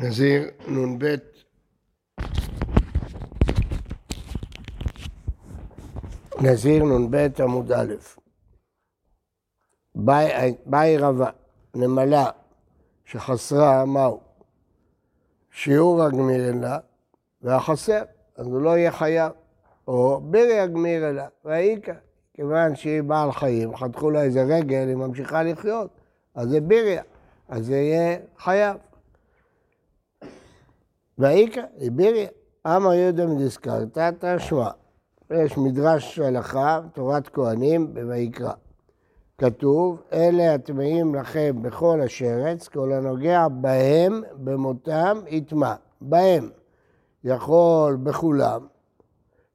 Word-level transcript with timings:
נזיר 0.00 0.50
נ"ב 0.68 1.14
נזיר 6.40 6.84
נ"ב 6.84 7.28
עמוד 7.42 7.72
א' 7.72 7.94
באי 10.66 10.98
רבה, 10.98 11.30
נמלה, 11.74 12.30
שחסרה 13.04 13.84
מהו? 13.84 14.20
שיעור 15.50 16.02
הגמיר 16.02 16.48
אלה 16.48 16.78
והחסר, 17.42 18.02
אז 18.36 18.46
הוא 18.46 18.60
לא 18.60 18.78
יהיה 18.78 18.92
חייב. 18.92 19.32
או 19.88 20.20
בירי 20.20 20.60
הגמיר 20.60 21.08
אלה, 21.08 21.26
והאיכא, 21.44 21.94
כיוון 22.34 22.76
שהיא 22.76 23.02
בעל 23.02 23.32
חיים, 23.32 23.76
חתכו 23.76 24.10
לה 24.10 24.22
איזה 24.22 24.42
רגל, 24.42 24.88
היא 24.88 24.96
ממשיכה 24.96 25.42
לחיות, 25.42 25.90
אז 26.34 26.48
זה 26.48 26.60
ביריה, 26.60 27.02
אז 27.48 27.66
זה 27.66 27.76
יהיה 27.76 28.18
חייב. 28.38 28.76
והאיכא, 31.18 31.62
היא 31.76 31.90
ביריה. 31.90 32.28
אמר 32.66 32.92
יהודה 32.92 33.26
מדסקרתא 33.26 34.10
תשמע. 34.18 34.70
יש 35.30 35.58
מדרש 35.58 36.18
הלכה, 36.18 36.80
תורת 36.92 37.28
כהנים, 37.28 37.94
בויקרא. 37.94 38.52
כתוב, 39.38 40.02
אלה 40.12 40.54
הטמאים 40.54 41.14
לכם 41.14 41.62
בכל 41.62 42.00
השרץ, 42.00 42.68
כל 42.68 42.92
הנוגע 42.92 43.48
בהם, 43.48 44.22
במותם, 44.34 45.20
יטמע. 45.26 45.74
בהם. 46.00 46.50
יכול 47.24 47.96
בכולם. 47.96 48.66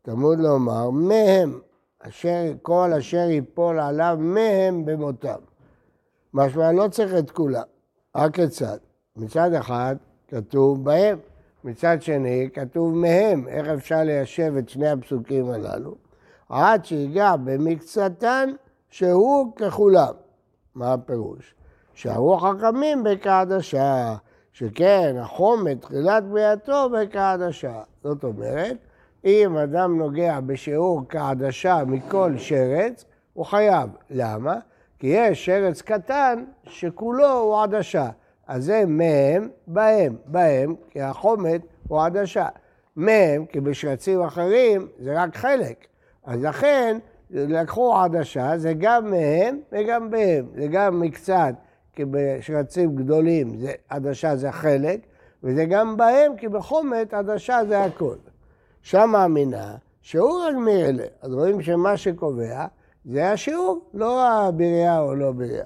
תלמוד 0.01 0.39
לומר, 0.39 0.89
מהם, 0.89 1.59
אשר, 1.99 2.51
כל 2.61 2.93
אשר 2.97 3.17
ייפול 3.29 3.79
עליו, 3.79 4.17
מהם 4.19 4.85
במותם. 4.85 5.39
משמע 6.33 6.71
לא 6.71 6.87
צריך 6.87 7.13
את 7.19 7.31
כולם, 7.31 7.63
רק 8.15 8.35
כיצד? 8.35 8.77
מצד 9.15 9.53
אחד 9.53 9.95
כתוב 10.27 10.83
בהם, 10.83 11.17
מצד 11.63 12.01
שני 12.01 12.49
כתוב 12.53 12.95
מהם, 12.95 13.47
איך 13.47 13.67
אפשר 13.67 14.03
ליישב 14.03 14.53
את 14.59 14.69
שני 14.69 14.89
הפסוקים 14.89 15.49
הללו? 15.49 15.95
עד 16.49 16.85
שיגע 16.85 17.35
במקצתן 17.35 18.49
שהוא 18.89 19.55
ככולם. 19.55 20.13
מה 20.75 20.93
הפירוש? 20.93 21.55
שהרו 21.93 22.37
חכמים 22.37 23.03
בקעדשה, 23.03 24.15
שכן 24.51 25.15
החום 25.19 25.73
תחילת 25.73 26.23
בריאתו 26.23 26.89
בקעדשה. 26.89 27.81
זאת 28.03 28.23
אומרת, 28.23 28.77
אם 29.25 29.57
אדם 29.57 29.97
נוגע 29.97 30.39
בשיעור 30.39 31.01
כעדשה 31.09 31.83
מכל 31.87 32.33
שרץ, 32.37 33.05
הוא 33.33 33.45
חייב. 33.45 33.89
למה? 34.09 34.55
כי 34.99 35.07
יש 35.07 35.45
שרץ 35.45 35.81
קטן 35.81 36.43
שכולו 36.63 37.31
הוא 37.31 37.63
עדשה. 37.63 38.09
אז 38.47 38.65
זה 38.65 38.83
מהם, 38.87 39.49
בהם, 39.67 40.15
בהם, 40.25 40.75
כי 40.89 41.01
החומת 41.01 41.61
הוא 41.87 42.01
עדשה. 42.01 42.47
מהם, 42.95 43.45
כי 43.45 43.59
בשרצים 43.59 44.21
אחרים 44.21 44.87
זה 44.99 45.21
רק 45.21 45.37
חלק. 45.37 45.87
אז 46.23 46.43
לכן 46.43 46.97
לקחו 47.29 47.97
עדשה, 47.97 48.57
זה 48.57 48.73
גם 48.73 49.11
מהם 49.11 49.59
וגם 49.71 50.11
בהם. 50.11 50.45
זה 50.55 50.67
גם 50.67 50.99
מקצת, 50.99 51.53
כי 51.93 52.05
בשרצים 52.11 52.95
גדולים 52.95 53.57
זה, 53.57 53.71
עדשה 53.89 54.35
זה 54.35 54.51
חלק, 54.51 54.99
וזה 55.43 55.65
גם 55.65 55.97
בהם, 55.97 56.37
כי 56.37 56.47
בחומת 56.47 57.13
עדשה 57.13 57.59
זה 57.67 57.83
הכל. 57.83 58.15
שם 58.81 59.09
מאמינה 59.09 59.75
שהוא 60.01 60.41
רק 60.41 60.55
מאלה. 60.55 61.03
אז 61.21 61.33
רואים 61.33 61.61
שמה 61.61 61.97
שקובע 61.97 62.65
זה 63.05 63.31
השיעור, 63.31 63.81
לא 63.93 64.27
הבריאה 64.27 64.99
או 64.99 65.15
לא 65.15 65.31
בריאה. 65.31 65.65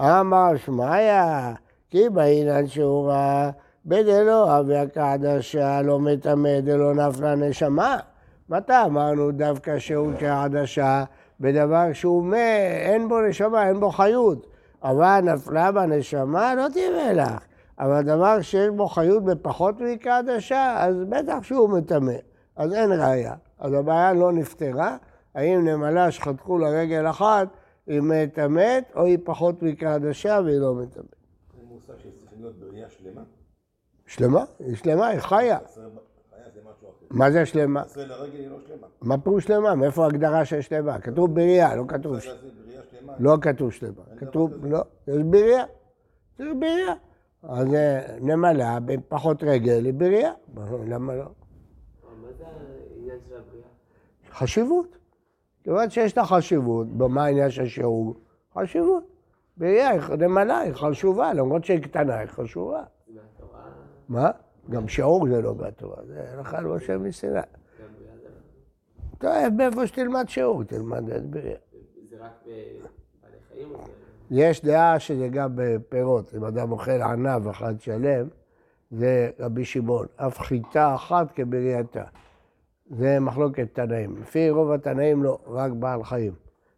אמר 0.00 0.56
שמעיה, 0.56 1.54
כי 1.94 2.08
בעינן 2.08 2.66
שיעורה 2.66 3.50
בדלא 3.86 4.60
אביה 4.60 4.88
כעדשה 4.88 5.82
לא 5.82 5.98
מטמא 5.98 6.60
דלא 6.60 6.94
נפלה 6.94 7.34
נשמה. 7.34 7.96
מתי 8.48 8.72
אמרנו 8.84 9.30
דווקא 9.30 9.78
שיעור 9.78 10.10
כעדשה 10.18 11.04
בדבר 11.40 11.92
שהוא 11.92 12.24
מת, 12.24 12.38
אין 12.86 13.08
בו 13.08 13.20
נשמה, 13.20 13.68
אין 13.68 13.80
בו 13.80 13.90
חיות. 13.90 14.46
אבל 14.82 15.20
נפלה 15.20 15.72
בנשמה, 15.72 16.54
לא 16.54 16.68
תהיה 16.72 17.12
לך. 17.12 17.44
אבל 17.78 18.02
דבר 18.02 18.40
שיש 18.40 18.68
בו 18.68 18.88
חיות 18.88 19.24
בפחות 19.24 19.80
מקעדשה, 19.80 20.76
אז 20.78 20.96
בטח 21.08 21.42
שהוא 21.42 21.70
מטמא. 21.70 22.16
אז 22.56 22.74
אין 22.74 22.92
ראייה. 22.92 23.34
אז 23.58 23.72
הבעיה 23.72 24.12
לא 24.12 24.32
נפתרה. 24.32 24.96
האם 25.34 25.68
נמלה 25.68 26.10
שחתכו 26.10 26.58
לה 26.58 26.68
רגל 26.68 27.10
אחת, 27.10 27.48
היא 27.86 28.00
מטמאת, 28.00 28.84
או 28.96 29.04
היא 29.04 29.18
פחות 29.24 29.62
מקעדשה 29.62 30.40
והיא 30.44 30.58
לא 30.58 30.74
מטמאת. 30.74 31.13
להיות 32.44 32.58
בראייה 32.58 32.90
שלמה? 32.90 33.22
שלמה? 34.06 34.44
היא 34.58 34.76
שלמה, 34.76 35.06
היא 35.06 35.20
חיה. 35.20 35.58
מה 37.10 37.30
זה 37.30 37.46
שלמה? 37.46 37.82
ישראל 37.86 38.08
לרגל 38.08 38.38
היא 38.38 38.48
לא 38.48 38.58
שלמה. 38.66 38.86
מה 39.02 39.18
פירוש 39.18 39.44
שלמה? 39.44 39.74
מאיפה 39.74 40.04
ההגדרה 40.04 40.44
של 40.44 40.60
שלמה? 40.60 41.00
כתוב 41.00 41.34
בריאה, 41.34 41.76
לא 41.76 41.84
כתוב... 41.88 42.20
שלמה. 42.20 43.12
לא 43.18 43.36
כתוב 43.40 43.72
שלמה. 43.72 44.02
כתוב, 44.18 44.66
לא, 44.66 44.82
יש 45.08 45.22
בריאה. 45.22 45.64
זה 46.38 46.44
בריאה. 46.60 46.94
אז 47.42 47.66
נמלה 48.20 48.78
בפחות 48.80 49.42
רגל 49.42 49.84
היא 49.84 49.94
בריאה. 49.94 50.32
למה 50.86 51.14
לא? 51.14 51.24
מה 51.24 52.28
זה 52.38 52.44
העניין 52.46 53.18
של 53.28 53.36
הבריאה? 53.36 53.66
חשיבות. 54.30 54.98
כיוון 55.64 55.90
שיש 55.90 56.16
לה 56.16 56.24
חשיבות, 56.24 56.88
במה 56.88 57.24
העניין 57.24 57.50
של 57.50 57.66
שיעור? 57.66 58.14
חשיבות. 58.58 59.13
בריאה, 59.56 59.88
היא- 59.90 60.00
נמלה 60.18 60.58
היא 60.58 60.72
חשובה, 60.74 61.32
למרות 61.32 61.64
שהיא 61.64 61.82
קטנה, 61.82 62.18
היא 62.18 62.28
חשובה. 62.28 62.82
מה? 64.08 64.30
גם 64.70 64.88
שיעור 64.88 65.28
זה 65.28 65.42
לא 65.42 65.54
מהתורה, 65.54 65.96
זה 66.06 66.24
הלכה 66.32 66.60
מסיני. 66.98 67.32
גם 67.34 67.40
בריאה 67.98 68.16
זה 68.22 69.48
טוב, 69.48 69.56
מאיפה 69.56 69.86
שתלמד 69.86 70.28
שיעור, 70.28 70.64
תלמד 70.64 71.10
את 71.10 71.26
בריאה. 71.30 71.56
זה 72.10 72.16
רק 72.20 72.30
בבעלי 72.42 73.36
חיים. 73.52 73.68
יש 74.30 74.64
דעה 74.64 74.98
שזה 74.98 75.28
גם 75.28 75.50
בפירות, 75.54 76.34
אם 76.34 76.44
אדם 76.44 76.72
אוכל 76.72 77.02
ענב 77.02 77.48
אחד 77.48 77.80
שלם, 77.80 78.28
זה 78.90 79.30
רבי 79.40 79.64
שמעון, 79.64 80.06
אף 80.16 80.38
חיטה 80.40 80.94
אחת 80.94 81.32
כבריאתה. 81.32 82.04
זה 82.90 83.20
מחלוקת 83.20 83.68
תנאים. 83.72 84.16
לפי 84.20 84.50
רוב 84.50 84.70
התנאים 84.72 85.22
לא, 85.22 85.38
רק 85.46 85.72
בעל 85.72 86.04
חיים. 86.04 86.32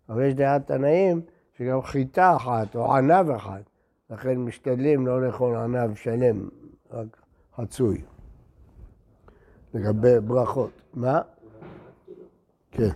אבל 0.08 0.24
יש 0.24 0.34
דעת 0.34 0.66
תנאים 0.66 1.20
שגם 1.58 1.82
חיטה 1.82 2.36
אחת 2.36 2.76
או 2.76 2.94
ענב 2.94 3.30
אחד, 3.30 3.60
לכן 4.10 4.38
משתדלים 4.38 5.06
לא 5.06 5.26
לאכול 5.26 5.56
ענב 5.56 5.94
שלם, 5.94 6.48
רק 6.90 7.06
חצוי. 7.56 8.02
לגבי 9.74 10.20
ברכות. 10.20 10.70
מה? 10.94 11.20
כן. 12.70 12.88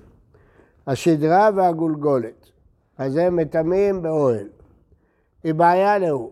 השדרה 0.87 1.50
והגולגולת. 1.54 2.50
אז 2.98 3.16
הם 3.16 3.37
מטמאים 3.37 4.03
באוהל. 4.03 4.48
היא 5.44 5.54
בעיה 5.54 5.98
להוא. 5.98 6.31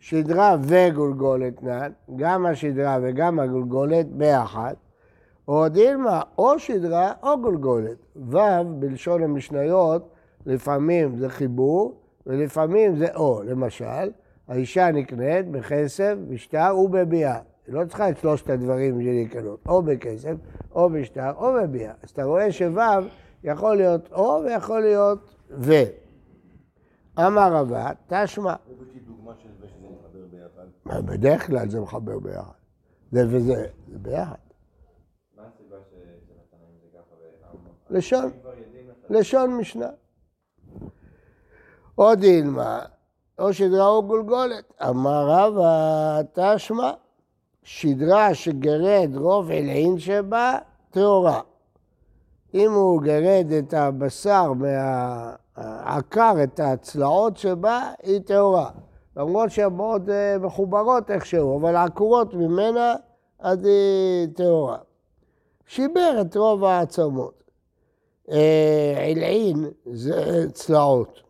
שדרה 0.00 0.56
וגולגולת 0.62 1.62
נן, 1.62 1.92
גם 2.16 2.46
השדרה 2.46 2.98
וגם 3.02 3.40
הגולגולת 3.40 4.06
ביחד, 4.06 4.74
או 5.48 5.68
דילמה, 5.68 6.22
או 6.38 6.58
שדרה 6.58 7.12
או 7.22 7.40
גולגולת. 7.42 7.96
ו' 8.16 8.38
בלשון 8.78 9.22
המשניות, 9.22 10.08
לפעמים 10.46 11.16
זה 11.16 11.28
חיבור 11.28 12.00
ולפעמים 12.26 12.96
זה 12.96 13.14
או. 13.14 13.42
למשל, 13.42 14.10
האישה 14.48 14.90
נקנית 14.90 15.50
בכסף, 15.50 16.14
בשטר 16.28 16.76
ובביאה. 16.78 17.40
היא 17.66 17.74
לא 17.74 17.84
צריכה 17.84 18.10
את 18.10 18.18
שלושת 18.18 18.50
הדברים 18.50 18.98
בשביל 18.98 19.24
לקנות, 19.24 19.60
או 19.68 19.82
בכסף, 19.82 20.34
או 20.72 20.90
בשטר, 20.90 21.32
או 21.36 21.52
בביאה. 21.52 21.92
אז 22.02 22.10
אתה 22.10 22.24
רואה 22.24 22.52
שו' 22.52 22.64
יכול 23.44 23.76
להיות 23.76 24.12
או 24.12 24.42
ויכול 24.44 24.80
להיות 24.80 25.34
ו. 25.50 25.72
אמר 27.18 27.52
רבא, 27.52 27.92
תשמע. 28.06 28.54
יש 28.68 28.94
לי 28.94 29.00
דוגמה 29.00 29.32
של 29.42 29.48
זה 29.60 29.68
שזה 29.68 29.86
מתחבר 29.88 30.26
ביחד. 30.30 31.06
בדרך 31.06 31.46
כלל 31.46 31.68
זה 31.68 31.80
מחבר 31.80 32.18
ביחד. 32.18 32.52
זה 33.12 33.24
וזה, 33.28 33.66
זה 33.88 33.98
ביחד. 33.98 34.34
לשון. 37.90 38.30
לשון 39.10 39.56
משנה. 39.56 39.88
או 42.00 42.14
דילמה, 42.14 42.80
או 43.38 43.52
שדרה 43.52 43.88
או 43.88 44.02
גולגולת. 44.02 44.72
אמר 44.88 45.26
רבא, 45.28 46.20
תשמע, 46.32 46.90
שדרה 47.62 48.34
שגרד 48.34 49.10
רוב 49.16 49.50
עילין 49.50 49.98
שבה, 49.98 50.58
טהורה. 50.90 51.40
אם 52.54 52.72
הוא 52.72 53.02
גרד 53.02 53.52
את 53.58 53.74
הבשר 53.74 54.52
מהעקר, 54.52 56.34
את 56.42 56.60
הצלעות 56.60 57.36
שבה, 57.36 57.92
היא 58.02 58.20
טהורה. 58.20 58.70
למרות 59.16 59.50
שהן 59.50 59.72
מאוד 59.72 60.10
אה, 60.10 60.38
מחוברות 60.38 61.10
איכשהו, 61.10 61.60
אבל 61.60 61.76
עקורות 61.76 62.34
ממנה, 62.34 62.94
אז 63.38 63.64
היא 63.64 64.28
טהורה. 64.34 64.78
שיבר 65.66 66.18
את 66.20 66.36
רוב 66.36 66.64
העצמות. 66.64 67.42
אה, 68.30 68.94
עילעין 68.98 69.70
זה 69.92 70.50
צלעות. 70.52 71.29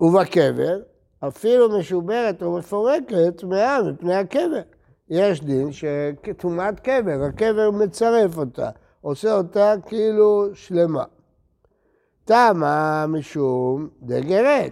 ובקבר, 0.00 0.80
אפילו 1.28 1.78
משוברת 1.78 2.42
או 2.42 2.58
מפורקת, 2.58 3.36
טמאה 3.36 3.78
מפני 3.82 4.14
הקבר. 4.14 4.60
יש 5.08 5.40
דין 5.40 5.68
שטומאת 5.72 6.80
קבר, 6.80 7.22
הקבר 7.28 7.70
מצרף 7.70 8.38
אותה, 8.38 8.70
עושה 9.00 9.32
אותה 9.32 9.74
כאילו 9.86 10.48
שלמה. 10.54 11.04
תמה 12.24 13.06
משום 13.08 13.88
דגרד. 14.02 14.70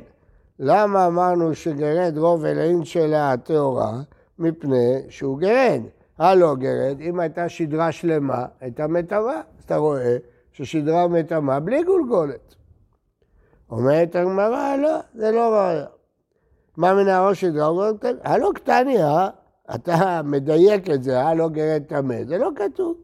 למה 0.58 1.06
אמרנו 1.06 1.54
שגרד 1.54 2.18
רוב 2.18 2.44
אלוהים 2.44 2.84
שלה 2.84 3.32
הטהורה? 3.32 3.92
מפני 4.38 5.02
שהוא 5.08 5.38
גרד. 5.38 5.82
הלא 6.18 6.54
גרד, 6.54 7.00
אם 7.00 7.20
הייתה 7.20 7.48
שדרה 7.48 7.92
שלמה, 7.92 8.46
הייתה 8.60 8.86
מטמאה. 8.86 9.40
אתה 9.64 9.76
רואה 9.76 10.16
ששדרה 10.52 11.08
מטמאה 11.08 11.60
בלי 11.60 11.82
גולגולת. 11.82 12.54
אומרת 13.70 14.16
הגמרא, 14.16 14.76
לא, 14.76 14.98
זה 15.14 15.30
לא 15.30 15.54
ראיה. 15.54 15.86
מה 16.76 16.94
מנהרו 16.94 17.34
שדרה? 17.34 17.90
הלא 18.24 18.50
קטני, 18.54 19.02
אה? 19.02 19.28
אתה 19.74 20.20
מדייק 20.24 20.90
את 20.90 21.02
זה, 21.02 21.20
הלא 21.20 21.48
גרד 21.48 21.82
טמא. 21.88 22.24
זה 22.24 22.38
לא 22.38 22.50
כתוב. 22.56 22.96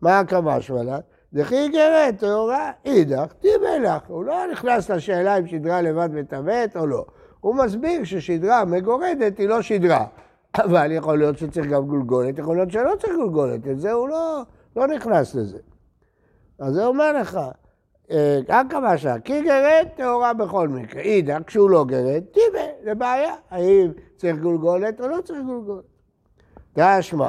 מה 0.00 0.18
הקמה 0.18 0.60
שלה? 0.60 0.98
דכי 1.32 1.68
גרד 1.68 2.14
טהורה, 2.18 2.72
אידך, 2.84 3.32
תימלך. 3.40 4.02
הוא 4.08 4.24
לא 4.24 4.46
נכנס 4.52 4.90
לשאלה 4.90 5.38
אם 5.38 5.46
שדרה 5.46 5.82
לבד 5.82 6.08
מטמאת 6.12 6.76
או 6.76 6.86
לא. 6.86 7.04
הוא 7.40 7.54
מסביר 7.54 8.04
ששדרה 8.04 8.64
מגורדת 8.64 9.38
היא 9.38 9.48
לא 9.48 9.62
שדרה. 9.62 10.06
אבל 10.64 10.92
יכול 10.92 11.18
להיות 11.18 11.38
שצריך 11.38 11.66
גם 11.66 11.86
גולגולת, 11.86 12.38
יכול 12.38 12.56
להיות 12.56 12.70
שלא 12.70 12.92
צריך 13.00 13.14
גולגולת, 13.16 13.68
את 13.68 13.80
זה 13.80 13.92
הוא 13.92 14.08
לא, 14.08 14.42
לא 14.76 14.86
נכנס 14.86 15.34
לזה. 15.34 15.58
אז 16.58 16.74
זה 16.74 16.86
אומר 16.86 17.12
לך, 17.12 17.40
גם 18.48 18.68
כמה 18.68 18.98
שעה, 18.98 19.20
כי 19.20 19.42
גרד 19.42 19.86
טהורה 19.96 20.32
בכל 20.34 20.68
מקרה. 20.68 21.02
אידך, 21.02 21.38
כשהוא 21.46 21.70
לא 21.70 21.84
גרד, 21.84 22.22
טיבה, 22.32 22.64
זה 22.84 22.94
בעיה. 22.94 23.34
האם 23.50 23.92
צריך 24.16 24.36
גולגולת 24.36 25.00
או 25.00 25.08
לא 25.08 25.20
צריך 25.24 25.40
גולגולת. 25.46 25.84
תשמע, 26.72 27.28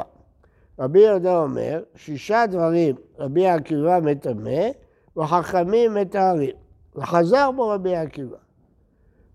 רבי 0.78 1.00
יהודה 1.00 1.38
אומר, 1.38 1.82
שישה 1.94 2.46
דברים 2.46 2.94
רבי 3.18 3.48
עקיבא 3.48 4.00
מטמא 4.02 4.68
וחכמים 5.16 5.94
מתארים. 5.94 6.56
וחזר 6.96 7.50
בו 7.50 7.68
רבי 7.68 7.96
עקיבא. 7.96 8.36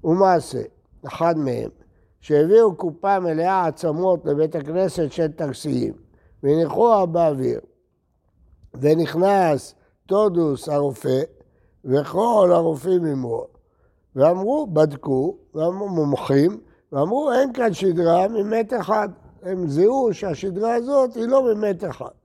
ומעשה, 0.04 0.62
אחד 1.08 1.38
מהם, 1.38 1.70
שהביאו 2.22 2.76
קופה 2.76 3.20
מלאה 3.20 3.68
עצמות 3.68 4.26
לבית 4.26 4.56
הכנסת 4.56 5.12
של 5.12 5.32
תרסיים, 5.32 5.94
והניחוה 6.44 7.06
באוויר, 7.06 7.60
ונכנס 8.74 9.76
טודוס 10.10 10.70
הרופא, 10.70 11.22
וכל 11.86 12.50
הרופאים 12.54 13.06
עמו, 13.06 13.46
ואמרו, 14.16 14.68
בדקו, 14.68 15.38
ואמרו 15.56 15.90
מומחים, 15.90 16.60
ואמרו, 16.92 17.32
אין 17.32 17.54
כאן 17.54 17.74
שדרה 17.74 18.28
ממת 18.28 18.74
אחד. 18.74 19.10
הם 19.44 19.68
זיהו 19.68 20.10
שהשדרה 20.14 20.74
הזאת 20.74 21.16
היא 21.16 21.26
לא 21.26 21.54
ממת 21.54 21.84
אחד. 21.84 22.16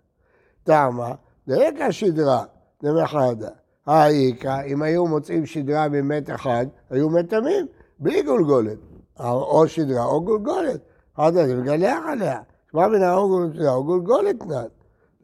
טעמה, 0.63 1.15
דרקע 1.49 1.93
שדרה 1.93 2.45
דמחדה. 2.83 3.51
האיכא, 3.87 4.63
אם 4.67 4.83
היו 4.83 5.07
מוצאים 5.07 5.47
שדרה 5.47 5.89
ממת 5.89 6.31
אחד, 6.31 6.67
היו 6.91 7.11
מטמאים, 7.11 7.67
בלי 7.99 8.23
גולגולת. 8.23 8.79
או 9.21 9.69
שדרה 9.69 10.05
או 10.05 10.25
גולגולת. 10.25 10.81
אחד 11.17 11.35
זה 11.35 11.57
מגלח 11.57 11.99
עליה. 12.09 12.41
שמע 12.71 12.89
מן 12.89 13.03
האור 13.03 13.43
או 13.67 13.85
גולגולת 13.85 14.47
נד. 14.47 14.69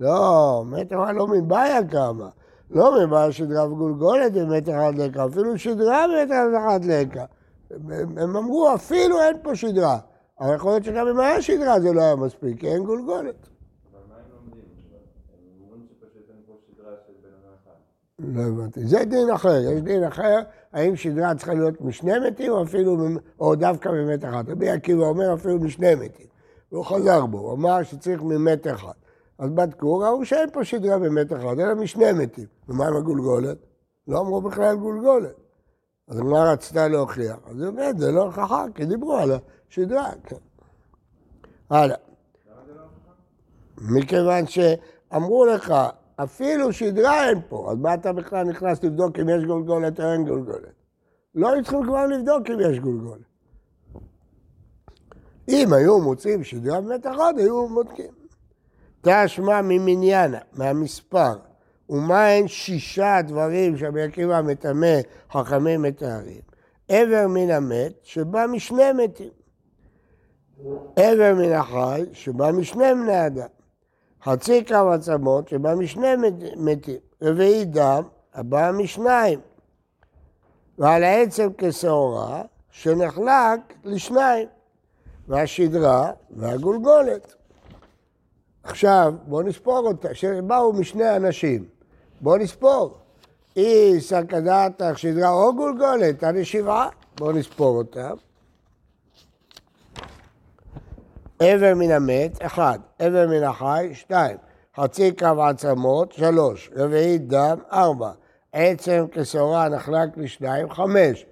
לא, 0.01 0.63
מת 0.67 0.93
אחד 0.93 1.15
לא 1.15 1.27
מבעיה 1.27 1.89
כמה. 1.89 2.29
לא 2.71 3.07
מבעיה 3.07 3.33
שדרה 3.33 3.73
וגולגולת 3.73 4.33
במת 4.33 4.69
אחד 4.69 4.93
לקה, 4.97 5.27
אפילו 5.27 5.59
שדרה 5.59 6.07
במת 6.09 6.31
אחד 6.59 6.85
לקה. 6.85 7.25
הם 8.17 8.37
אמרו, 8.37 8.75
אפילו 8.75 9.21
אין 9.21 9.37
פה 9.43 9.57
שדרה. 9.57 9.99
אבל 10.41 10.55
יכול 10.55 10.71
להיות 10.71 10.85
שגם 10.85 11.09
אם 11.09 11.21
היה 11.21 11.43
שדרה 11.43 11.81
זה 11.81 11.93
לא 11.93 12.01
היה 12.01 12.17
מספיק, 12.17 12.61
כי 12.61 12.69
אין 12.69 12.85
גולגולת. 12.85 13.19
אבל 13.19 14.01
מה 14.09 14.15
הם 14.15 14.23
לומדים? 14.33 14.63
הם 15.33 15.63
אומרים 15.63 15.87
שפשוט 15.91 16.31
אין 16.31 16.37
פה 16.47 16.53
שדרה 16.67 16.93
של 17.07 17.13
בן 17.23 17.29
אדם 17.29 17.53
אחד. 17.63 17.79
לא 18.19 18.63
הבנתי. 18.63 18.87
זה 18.87 19.05
דין 19.05 19.31
אחר, 19.31 19.61
יש 19.73 19.81
דין 19.81 20.05
אחר, 20.05 20.39
האם 20.73 20.97
שדרה 20.97 21.35
צריכה 21.35 21.55
להיות 21.55 21.81
משני 21.81 22.13
מתים 22.29 22.53
או 22.53 22.63
אפילו, 22.63 22.97
או 23.41 23.55
דווקא 23.55 23.89
ממת 23.89 24.25
אחד. 24.25 24.45
רבי 24.49 24.71
עקיבא 24.71 25.03
אומר 25.03 25.35
אפילו 25.35 25.59
משני 25.59 25.95
מתים. 25.95 26.27
והוא 26.73 26.85
חזר 26.85 27.27
בו, 27.27 27.39
הוא 27.39 27.53
אמר 27.53 27.83
שצריך 27.83 28.23
ממת 28.23 28.67
אחד. 28.67 28.93
אז 29.41 29.51
בדקו, 29.51 29.99
ראו 29.99 30.25
שאין 30.25 30.51
פה 30.51 30.65
שדרה 30.65 30.99
ממת 30.99 31.33
אחד, 31.33 31.59
אלא 31.59 31.75
משני 31.75 32.13
מתים. 32.13 32.47
ומה 32.69 32.89
עם 32.89 32.97
הגולגולת? 32.97 33.57
לא 34.09 34.21
אמרו 34.21 34.41
בכלל 34.41 34.77
גולגולת. 34.77 35.35
אז 36.09 36.21
מה 36.21 36.53
רצתה 36.53 36.89
להוכיח? 36.89 37.37
אז 37.47 37.61
היא 37.61 37.69
אומרת, 37.69 37.99
זה 37.99 38.13
לא 38.13 38.23
הוכחה, 38.23 38.65
כי 38.75 38.85
דיברו 38.85 39.17
על 39.17 39.33
השדרה. 39.71 40.11
כן. 40.25 40.37
הלאה. 41.71 41.97
מכיוון 43.79 44.47
שאמרו 44.47 45.47
לך, 45.47 45.75
אפילו 46.17 46.73
שדרה 46.73 47.29
אין 47.29 47.41
פה, 47.49 47.73
אז 47.73 47.79
מה 47.79 47.95
אתה 47.95 48.13
בכלל 48.13 48.47
נכנס 48.47 48.85
לבדוק 48.85 49.19
אם 49.19 49.29
יש 49.29 49.45
גולגולת 49.45 50.01
או 50.01 50.13
אין 50.13 50.25
גולגולת? 50.25 50.75
לא 51.35 51.53
היו 51.53 51.63
צריכים 51.63 51.83
כבר 51.83 52.07
לבדוק 52.07 52.51
אם 52.51 52.61
יש 52.61 52.79
גולגולת. 52.79 53.31
אם 55.49 55.73
היו 55.73 55.99
מוצאים 55.99 56.45
שדרה 56.45 56.81
באמת 56.81 57.07
אחת, 57.07 57.35
היו 57.39 57.69
בודקים. 57.69 58.20
תשמע 59.03 59.63
ממניינה, 59.63 60.39
מהמספר, 60.53 61.37
ומהן 61.89 62.49
שישה 62.49 63.19
דברים 63.27 63.77
שרבי 63.77 64.03
עקיבא 64.03 64.41
מטמא, 64.43 64.97
חכמים 65.33 65.83
מתארים. 65.83 66.41
עבר 66.89 67.27
מן 67.29 67.51
המת 67.51 67.93
שבא 68.03 68.47
משני 68.47 68.93
מתים. 68.93 69.29
עבר 70.97 71.35
מן 71.35 71.53
החי 71.53 72.05
שבא 72.13 72.51
משני 72.51 72.95
בני 72.95 73.27
אדם. 73.27 73.47
חצי 74.25 74.65
קו 74.65 74.93
עצמות 74.93 75.49
שבא 75.49 75.75
משני 75.75 76.17
מת- 76.17 76.57
מתים. 76.57 76.97
רביעי 77.23 77.65
דם 77.65 78.03
הבא 78.35 78.71
משניים. 78.75 79.41
ועל 80.79 81.05
העצם 81.05 81.49
כשעורה 81.59 82.43
שנחלק 82.71 83.61
לשניים. 83.85 84.49
והשדרה 85.29 86.13
והגולגולת. 86.31 87.35
עכשיו, 88.63 89.15
בואו 89.27 89.43
נספור 89.43 89.87
אותה, 89.87 90.15
שבאו 90.15 90.73
משני 90.73 91.17
אנשים. 91.17 91.65
בואו 92.21 92.37
נספור. 92.37 92.99
אי 93.57 94.01
סכדתך 94.01 94.99
שדרה 94.99 95.31
או 95.31 95.57
גולגולת, 95.57 96.25
אני 96.25 96.45
שבעה. 96.45 96.89
בואו 97.19 97.33
נספור 97.33 97.79
אותם. 97.79 98.15
עבר 101.39 101.75
מן 101.77 101.91
המת, 101.91 102.47
אחד. 102.47 102.79
עבר 102.99 103.27
מן 103.29 103.43
החי, 103.43 103.91
שתיים. 103.93 104.37
חצי 104.77 105.13
קו 105.13 105.43
עצמות, 105.43 106.13
שלוש. 106.13 106.71
רביעית 106.77 107.29
דם, 107.29 107.59
ארבע. 107.73 108.11
עצם 108.53 109.05
כשעורה 109.13 109.69
נחלק 109.69 110.09
לשניים, 110.17 110.71
חמש. 110.71 111.27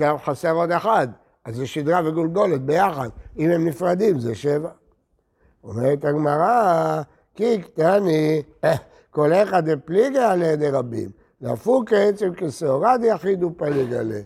גם 0.00 0.18
חסר 0.18 0.52
עוד 0.52 0.70
אחד. 0.70 1.08
אז 1.44 1.56
זה 1.56 1.66
שדרה 1.66 2.08
וגולגולת 2.08 2.60
ביחד. 2.60 3.08
אם 3.38 3.50
הם 3.50 3.68
נפרדים 3.68 4.18
זה 4.18 4.34
שבע. 4.34 4.70
אומרת 5.64 6.04
הגמרא, 6.04 7.02
כי 7.34 7.62
קטני, 7.62 8.42
כל 9.10 9.32
אחד 9.32 9.70
דפליגה 9.70 10.32
עלי 10.32 10.46
ידי 10.46 10.70
רבים. 10.70 11.10
דפוק 11.42 11.92
עצם 11.92 12.30
כשעורה 12.36 12.98
דיחידו 12.98 13.50
פליג 13.56 13.92
עלי. 13.92 14.22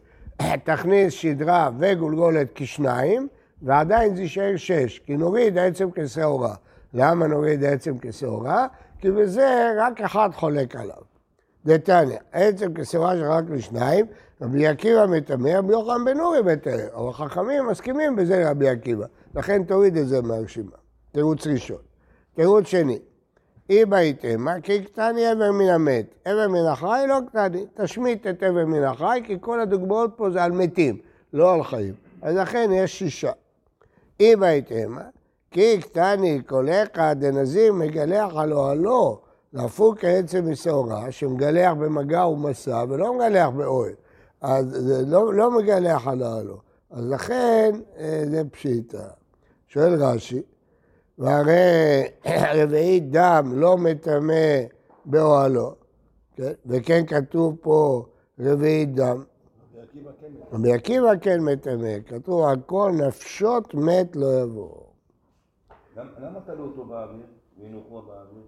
תכניס 0.64 1.12
שדרה 1.12 1.71
וגולגולת 1.79 2.49
כשניים, 2.55 3.29
ועדיין 3.62 4.17
זה 4.17 4.23
יישאר 4.23 4.57
שש, 4.57 4.99
כי 4.99 5.17
נוריד 5.17 5.59
עצם 5.59 5.88
כשעורה. 5.95 6.55
למה 6.95 7.26
נוריד 7.26 7.64
עצם 7.64 7.95
כשעורה? 8.00 8.67
כי 8.99 9.11
בזה 9.11 9.73
רק 9.79 10.00
אחד 10.00 10.31
חולק 10.33 10.76
עליו. 10.76 11.03
דתניא, 11.67 12.19
עצם 12.33 12.75
כשעורה 12.75 13.17
שרק 13.17 13.45
לשניים, 13.50 14.07
רבי 14.43 14.67
עקיבא 14.67 15.07
מטמא, 15.07 15.49
רבי 15.49 15.73
יוחנן 15.73 16.05
בן 16.05 16.21
אורי 16.21 16.43
מטהר. 16.43 16.88
אבל 16.95 17.12
חכמים 17.12 17.67
מסכימים 17.67 18.17
בזה 18.17 18.50
רבי 18.50 18.69
עקיבא. 18.69 19.07
לכן 19.35 19.64
תוריד 19.64 19.97
את 19.97 20.09
זה 20.09 20.23
מהרשימה. 20.23 20.84
תירוץ 21.14 21.47
ראשון. 21.47 21.78
תירוץ 22.35 22.66
שני, 22.66 22.99
אם 23.71 23.92
הייתם, 23.92 24.47
כי 24.62 24.85
קטני 24.85 25.33
אבר 25.33 25.52
מן 25.52 25.68
המת, 25.68 26.14
אבר 26.26 26.49
מן 26.49 26.66
החי 26.66 27.04
לא 27.09 27.18
קטני, 27.28 27.66
תשמיט 27.75 28.26
את 28.26 28.42
אבר 28.42 28.66
מן 28.66 28.83
החי, 28.83 29.21
כי 29.25 29.37
כל 29.40 29.61
הדוגמאות 29.61 30.11
פה 30.16 30.30
זה 30.30 30.44
על 30.44 30.52
מתים, 30.52 30.99
לא 31.33 31.54
על 31.54 31.62
חיים. 31.62 31.94
אז 32.23 32.37
לכן 32.37 32.71
יש 32.73 32.99
שישה. 32.99 33.33
אם 34.21 34.42
הייתם, 34.42 34.97
כי 35.50 35.80
קטני 35.80 36.42
קולך 36.42 36.88
דנזיר 37.16 37.73
מגלח 37.73 38.33
על 38.37 38.52
אוהלו, 38.52 39.21
להפוק 39.52 40.04
העצם 40.04 40.50
משעורה, 40.50 41.12
שמגלח 41.12 41.73
במגע 41.73 42.26
ומסע 42.26 42.85
ולא 42.88 43.14
מגלח 43.14 43.49
באוהל. 43.49 43.94
אז 44.40 44.66
זה 44.66 45.06
לא, 45.06 45.35
לא 45.35 45.59
מגלח 45.59 46.06
על 46.06 46.23
אוהלו. 46.23 46.59
אז 46.90 47.11
לכן 47.11 47.73
אה, 47.99 48.23
זה 48.30 48.42
פשיטה. 48.50 49.09
שואל 49.68 50.02
רש"י, 50.02 50.42
והרי 51.18 52.02
רביעית 52.62 53.11
דם 53.11 53.52
לא 53.54 53.78
מטמא 53.78 54.35
באוהלו, 55.04 55.75
כן? 56.37 56.52
וכן 56.66 57.06
כתוב 57.06 57.56
פה 57.61 58.04
רביעית 58.40 58.94
דם. 58.94 59.25
רבי 60.52 60.73
עקיבא 60.73 61.09
כן 61.21 61.40
מטמא, 61.40 61.97
כתוב 62.06 62.44
על 62.44 62.56
כל 62.66 62.92
נפשות 63.06 63.75
מת 63.75 64.16
לא 64.16 64.40
יבוא. 64.42 64.71
למ- 65.97 66.09
למה 66.18 66.40
תלו 66.47 66.64
אותו 66.64 66.85
באוויר? 66.85 67.26
וינוחו 67.59 68.02
באוויר? 68.02 68.42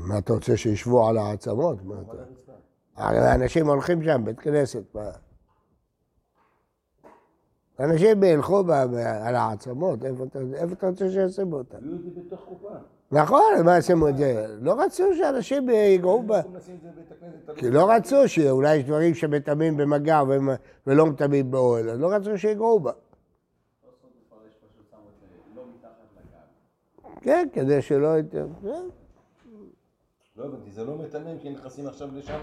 מה 0.00 0.18
אתה 0.18 0.32
רוצה 0.32 0.56
שישבו 0.56 1.08
על 1.08 1.18
העצמות? 1.18 1.78
הרי 2.96 3.34
אנשים 3.34 3.68
הולכים 3.68 4.02
שם, 4.02 4.24
בית 4.24 4.40
כנסת. 4.40 4.96
אנשים 7.82 8.24
ילכו 8.24 8.64
ב- 8.64 8.70
ב- 8.70 8.94
על 9.22 9.34
העצמות, 9.34 10.04
איפה 10.04 10.24
אתה, 10.72 10.88
רוצה 10.88 11.10
שישימו 11.10 11.56
אותם? 11.56 11.76
הביאו 11.76 11.94
את 11.94 12.02
זה 12.14 12.20
בתוך 12.26 12.40
קופה. 12.48 12.68
נכון, 13.12 13.42
מה 13.64 13.78
ישימו 13.78 14.08
את 14.08 14.16
זה? 14.16 14.46
לא 14.60 14.74
רצו 14.80 15.04
שאנשים 15.16 15.68
ייגעו 15.70 16.22
ב... 16.22 16.40
תלו 16.40 17.54
כי 17.56 17.70
לא. 17.70 17.90
רצו 17.92 18.28
שאולי 18.28 18.76
יש 18.76 18.84
דברים 18.84 19.14
שמטמאים 19.14 19.76
במגע 19.76 20.22
ולא 20.86 21.06
מטמאים 21.06 21.50
באוהל, 21.50 21.90
אז 21.90 22.00
לא 22.00 22.12
רצו 22.12 22.38
שיגעו 22.38 22.80
בה. 22.80 22.92
כן, 27.20 27.48
כדי 27.52 27.82
שלא... 27.82 28.18
ית- 28.18 28.30
כן. 28.62 28.82
לא 30.36 30.44
הבנתי, 30.44 30.70
זה 30.70 30.84
לא 30.84 30.98
מטמם 30.98 31.38
כי 31.42 31.50
נכנסים 31.50 31.86
עכשיו 31.86 32.08
לשם? 32.14 32.38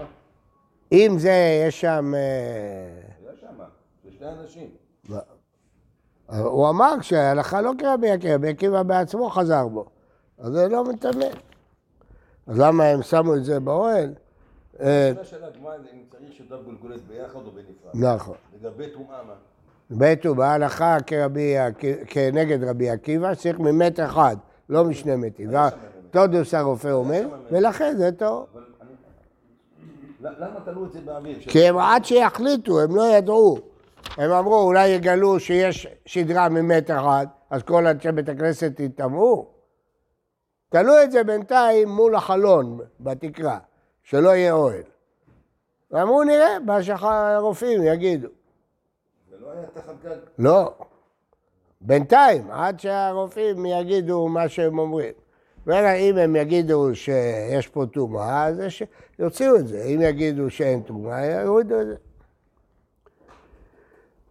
אם 0.92 1.14
זה, 1.18 1.62
יש 1.68 1.80
שם... 1.80 2.12
אה, 2.14 2.20
היה 3.26 3.36
שם, 3.40 3.54
זה 4.04 4.10
שני 4.18 4.28
אנשים. 4.28 4.70
הוא 6.38 6.68
אמר 6.68 7.00
שההלכה 7.00 7.60
לא 7.60 7.72
כרבי 7.78 8.10
עקיבא, 8.10 8.34
רבי 8.34 8.48
עקיבא 8.48 8.82
בעצמו 8.82 9.30
חזר 9.30 9.68
בו. 9.68 9.84
אז 10.38 10.52
זה 10.52 10.68
לא 10.68 10.84
מטמא. 10.84 11.24
אז 12.46 12.58
למה 12.58 12.84
הם 12.84 13.02
שמו 13.02 13.34
את 13.36 13.44
זה 13.44 13.60
באוהל? 13.60 14.12
אה. 14.80 15.12
נכון. 17.94 18.34
לגבי 18.62 18.90
טומאה 18.90 19.18
מה? 19.26 19.32
ביתו 19.90 20.34
בהלכה 20.34 20.96
כרבי 21.06 21.58
עקי- 21.58 22.04
כנגד 22.06 22.64
רבי 22.64 22.90
עקיבא, 22.90 23.34
צריך 23.34 23.58
ממת 23.58 24.00
אחד, 24.00 24.36
לא 24.68 24.84
משני 24.84 25.16
מתים. 25.16 25.50
תודוס 26.10 26.54
הרופא 26.54 26.88
אומר, 26.88 27.28
ולכן 27.50 27.96
זה 27.96 28.12
טוב. 28.12 28.46
למה 30.20 30.60
תלו 30.64 30.86
את 30.86 30.92
זה 30.92 31.00
באוויר? 31.00 31.38
כי 31.40 31.68
הם 31.68 31.78
עד 31.78 32.04
שיחליטו, 32.04 32.80
הם 32.80 32.96
לא 32.96 33.16
ידעו. 33.16 33.58
הם 34.16 34.30
אמרו, 34.30 34.62
אולי 34.62 34.88
יגלו 34.88 35.40
שיש 35.40 35.86
שדרה 36.06 36.48
ממת 36.48 36.90
אחד, 36.90 37.26
אז 37.50 37.62
כל 37.62 37.86
אנשי 37.86 38.12
בית 38.12 38.28
הכנסת 38.28 38.80
יטמאו. 38.80 39.48
תלו 40.68 41.02
את 41.02 41.12
זה 41.12 41.24
בינתיים 41.24 41.88
מול 41.88 42.14
החלון 42.14 42.78
בתקרה, 43.00 43.58
שלא 44.02 44.28
יהיה 44.28 44.52
אוהל. 44.52 44.82
ואמרו, 45.90 46.22
נראה, 46.24 46.58
מה 46.66 46.82
שהרופאים 46.82 47.82
יגידו. 47.82 48.28
זה 49.30 49.36
לא 49.40 49.52
היה 49.52 49.66
תחת 49.74 49.94
גג. 50.04 50.16
לא. 50.38 50.74
בינתיים, 51.80 52.50
עד 52.50 52.80
שהרופאים 52.80 53.66
יגידו 53.66 54.28
מה 54.28 54.48
שהם 54.48 54.78
אומרים. 54.78 55.12
ואלא 55.66 55.96
אם 55.96 56.18
הם 56.18 56.36
יגידו 56.36 56.94
שיש 56.94 57.68
פה 57.68 57.86
טומאה, 57.86 58.46
אז 58.46 58.60
יוציאו 59.18 59.56
את 59.56 59.68
זה. 59.68 59.82
אם 59.82 60.00
יגידו 60.02 60.50
שאין 60.50 60.82
טומאה, 60.82 61.24
יורידו 61.26 61.80
את 61.80 61.86
זה. 61.86 61.96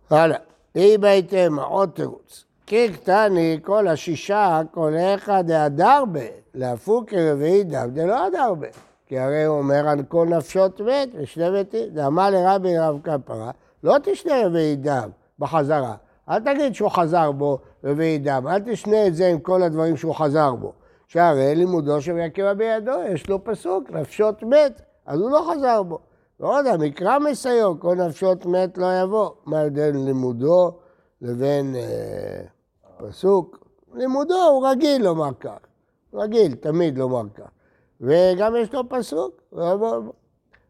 הלאה. 0.09 0.37
אם 0.75 1.03
הייתם 1.03 1.59
עוד 1.59 1.89
תירוץ. 1.93 2.45
כי 2.65 2.89
קטני 2.93 3.59
כל 3.63 3.87
השישה, 3.87 4.61
כל 4.71 4.93
אחד 5.15 5.43
דהדר 5.47 6.03
ב, 6.11 6.19
להפוק 6.53 7.09
כרביעי 7.09 7.63
דם, 7.63 7.89
דלא 7.93 8.25
הדר 8.27 8.53
ב. 8.59 8.65
כי 9.05 9.19
הרי 9.19 9.43
הוא 9.43 9.57
אומר 9.57 9.87
על 9.89 10.03
כל 10.07 10.27
נפשות 10.29 10.81
מת 10.81 11.09
ושני 11.13 11.49
מתים. 11.49 11.89
דאמר 11.89 12.29
לרבי 12.29 12.77
רב 12.77 12.99
כפרה, 13.03 13.51
לא 13.83 13.95
תשנה 14.03 14.33
רביעי 14.45 14.75
דם 14.75 15.09
בחזרה. 15.39 15.95
אל 16.29 16.39
תגיד 16.39 16.75
שהוא 16.75 16.89
חזר 16.89 17.31
בו 17.31 17.59
רביעי 17.83 18.17
דם, 18.17 18.47
אל 18.47 18.59
תשנה 18.59 19.07
את 19.07 19.15
זה 19.15 19.27
עם 19.27 19.39
כל 19.39 19.63
הדברים 19.63 19.97
שהוא 19.97 20.15
חזר 20.15 20.55
בו. 20.55 20.73
שהרי 21.07 21.55
לימודו 21.55 22.01
של 22.01 22.19
עקיבא 22.19 22.53
בידו, 22.53 22.91
יש 23.13 23.29
לו 23.29 23.43
פסוק, 23.43 23.91
נפשות 23.91 24.43
מת, 24.43 24.81
אז 25.05 25.19
הוא 25.19 25.31
לא 25.31 25.51
חזר 25.51 25.83
בו. 25.83 25.99
ועוד 26.39 26.65
המקרא 26.65 27.19
מסיו, 27.19 27.79
כל 27.79 27.95
נפשות 27.95 28.45
מת 28.45 28.77
לא 28.77 29.01
יבוא. 29.03 29.29
מה 29.45 29.59
ההבדל 29.59 29.91
לימודו 29.95 30.77
לבין 31.21 31.75
אה, 31.75 32.41
פסוק? 32.97 33.67
לימודו 33.93 34.43
הוא 34.43 34.67
רגיל 34.67 35.03
לומר 35.03 35.33
כך. 35.39 35.57
רגיל, 36.13 36.55
תמיד 36.55 36.97
לומר 36.97 37.29
כך. 37.35 37.49
וגם 38.01 38.55
יש 38.55 38.73
לו 38.73 38.89
פסוק. 38.89 39.41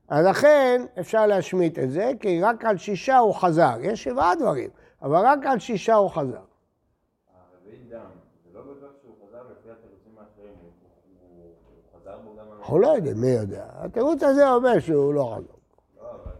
אז 0.07 0.25
לכן 0.25 0.85
אפשר 0.99 1.27
להשמיט 1.27 1.79
את 1.79 1.91
זה, 1.91 2.11
כי 2.19 2.41
רק 2.41 2.65
על 2.65 2.77
שישה 2.77 3.17
הוא 3.17 3.35
חזר. 3.35 3.75
יש 3.81 4.03
שבעה 4.03 4.35
דברים, 4.35 4.69
אבל 5.01 5.25
רק 5.25 5.39
על 5.45 5.59
שישה 5.59 5.95
הוא 5.95 6.09
חזר. 6.09 6.31
לא. 6.31 6.49
אנחנו 12.59 12.79
לא 12.79 12.87
יודעים, 12.87 13.21
מי 13.21 13.27
יודע. 13.27 13.65
התירוץ 13.73 14.23
הזה 14.23 14.51
אומר 14.51 14.79
שהוא 14.79 15.13
לא 15.13 15.33
חזר. 15.35 15.53
לא, 16.01 16.11
אבל 16.11 16.31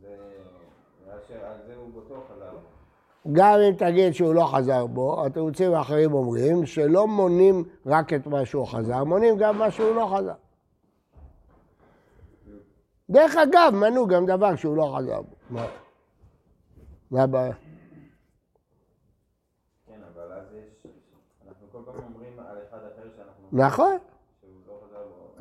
זה... 0.00 0.16
נראה 1.06 1.18
שעל 1.28 1.56
זה 1.66 1.74
הוא 1.76 2.02
בטוח 2.02 2.24
חזר 2.34 2.50
בו. 2.50 2.58
גם 3.32 3.58
אם 3.68 3.74
תגיד 3.74 4.12
שהוא 4.12 4.34
לא 4.34 4.50
חזר 4.52 4.86
בו, 4.86 5.26
התירוצים 5.26 5.74
האחרים 5.74 6.12
אומרים 6.12 6.66
שלא 6.66 7.06
מונים 7.06 7.64
רק 7.86 8.12
את 8.12 8.26
מה 8.26 8.46
שהוא 8.46 8.66
חזר, 8.66 9.04
מונים 9.04 9.36
גם 9.36 9.58
מה 9.58 9.70
שהוא 9.70 9.94
לא 9.94 10.14
חזר. 10.16 10.34
דרך 13.10 13.36
אגב, 13.36 13.72
מנו 13.74 14.06
גם 14.06 14.26
דבר 14.26 14.56
שהוא 14.56 14.76
לא 14.76 14.94
חזר 14.96 15.22
בו. 15.22 15.34
מה? 15.50 15.66
מה 17.10 17.22
הבעיה? 17.22 17.52
נכון. 23.52 23.98
לא. 24.66 24.74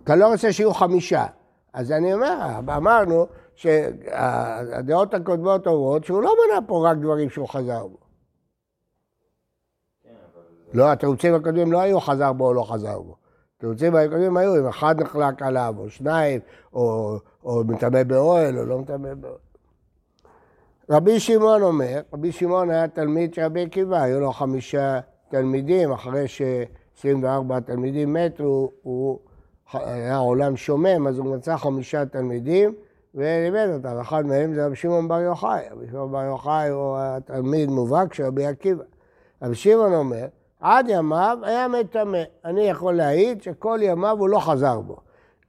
אתה 0.04 0.16
לא 0.16 0.32
רוצה 0.32 0.54
שיהיו 0.54 0.74
חמישה. 0.74 1.26
אז 1.74 1.92
אני 1.92 2.14
אומר, 2.14 2.60
אמרנו 2.60 3.28
שהדעות 3.56 5.14
הקודמות 5.14 5.68
אומרות 5.68 6.04
שהוא 6.04 6.22
לא 6.22 6.34
מנה 6.34 6.68
פה 6.68 6.90
רק 6.90 6.98
דברים 6.98 7.30
שהוא 7.30 7.48
חזר 7.48 7.88
בו. 7.88 7.98
כן. 10.04 10.10
לא, 10.74 10.92
התירוצים 10.92 11.36
הקודמים 11.36 11.72
לא 11.72 11.80
היו 11.82 12.00
חזר 12.00 12.34
בו 12.34 12.48
או 12.48 12.54
לא 12.54 12.64
חזר 12.64 13.00
בו. 13.00 13.16
התירוצים 13.58 13.96
הקודמים 13.96 14.38
היו 14.38 14.60
אם 14.60 14.68
אחד 14.68 15.02
נחלק 15.02 15.42
עליו, 15.42 15.76
או 15.78 15.90
שניים, 15.90 16.40
או, 16.74 17.16
או 17.44 17.64
מטמא 17.68 18.04
באוהל, 18.04 18.60
או 18.60 18.66
לא 18.66 18.80
מטמא 18.80 19.14
באוהל. 19.14 19.38
רבי 20.90 21.20
שמעון 21.20 21.62
אומר, 21.62 22.02
רבי 22.14 22.32
שמעון 22.32 22.70
היה 22.70 22.88
תלמיד 22.88 23.34
של 23.34 23.42
רבי 23.42 23.64
עקיבא, 23.64 24.02
היו 24.02 24.20
לו 24.20 24.32
חמישה 24.32 25.00
תלמידים, 25.30 25.92
אחרי 25.92 26.28
ש-24 26.28 27.60
תלמידים 27.66 28.14
מתו, 28.14 28.72
הוא 28.82 29.20
היה 29.74 30.18
עולם 30.18 30.56
שומם, 30.56 31.08
אז 31.08 31.18
הוא 31.18 31.36
מצא 31.36 31.58
חמישה 31.58 32.06
תלמידים 32.06 32.76
ולימד 33.16 33.68
אותם. 33.74 34.00
אחד 34.00 34.26
מהם 34.26 34.54
זה 34.54 34.66
רבי 34.66 34.76
שמעון 34.76 35.08
בר 35.08 35.20
יוחאי. 35.20 35.62
רבי 35.72 35.86
שמעון 35.92 36.12
בר 36.12 36.24
יוחאי 36.24 36.70
הוא 36.70 36.98
התלמיד 37.00 37.70
מובהק 37.70 38.14
של 38.14 38.24
רבי 38.24 38.46
עקיבא. 38.46 38.84
רבי 39.42 39.56
שמעון 39.56 39.94
אומר, 39.94 40.26
עד 40.60 40.86
ימיו 40.90 41.38
היה 41.44 41.68
מטמא. 41.68 42.22
אני 42.46 42.62
יכול 42.62 42.94
להעיד 42.94 43.42
שכל 43.42 43.80
ימיו 43.82 44.18
הוא 44.20 44.30
לא 44.30 44.40
חזר 44.40 44.80
בו. 44.80 44.98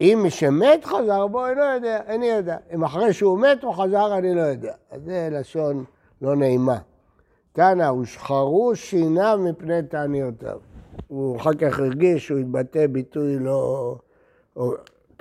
אם 0.01 0.21
מי 0.23 0.31
שמת 0.31 0.85
חזר 0.85 1.27
בו, 1.27 1.47
אני 1.47 1.55
לא 1.55 1.63
יודע, 1.63 2.01
איני 2.07 2.27
יודע. 2.27 2.57
אם 2.75 2.85
אחרי 2.85 3.13
שהוא 3.13 3.39
מת 3.39 3.65
הוא 3.65 3.75
חזר, 3.75 4.19
אני 4.19 4.35
לא 4.35 4.41
יודע. 4.41 4.73
אז 4.91 5.03
זה 5.05 5.29
לשון 5.33 5.85
לא 6.23 6.37
נעימה. 6.37 6.79
תנא, 7.53 7.85
הושחרו 7.85 8.73
שיניו 8.75 9.41
מפני 9.43 9.83
תעניותיו. 9.83 10.59
הוא 11.09 11.37
אחר 11.37 11.55
כך 11.55 11.79
הרגיש 11.79 12.27
שהוא 12.27 12.39
התבטא 12.39 12.87
ביטוי 12.87 13.39
לא 13.39 13.97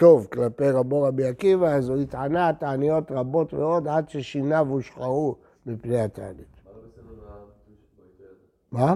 טוב 0.01 0.27
כלפי 0.31 0.69
רבו 0.69 1.01
רבי 1.01 1.27
עקיבא, 1.27 1.67
אז 1.67 1.89
הוא 1.89 1.97
התענה 1.97 2.53
תעניות 2.53 3.11
רבות 3.11 3.53
מאוד 3.53 3.87
עד 3.87 4.09
ששיניו 4.09 4.67
הושחרו 4.69 5.35
מפני 5.65 6.01
התענית. 6.01 6.61
מה? 8.71 8.95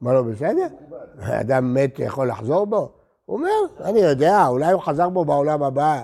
מה 0.00 0.12
לא 0.14 0.22
בסדר? 0.22 0.66
אדם 1.18 1.74
מת 1.74 1.98
יכול 1.98 2.28
לחזור 2.28 2.66
בו? 2.66 2.92
הוא 3.26 3.36
אומר, 3.36 3.84
אני 3.84 3.98
יודע, 3.98 4.46
אולי 4.46 4.72
הוא 4.72 4.82
חזר 4.82 5.08
בו 5.08 5.24
בעולם 5.24 5.62
הבא. 5.62 6.02